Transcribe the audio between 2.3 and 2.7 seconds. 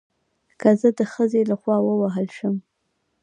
شم